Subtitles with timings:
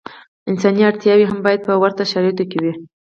[0.49, 2.73] انساني اړتیاوې یې هم باید په ورته شرایطو کې وي.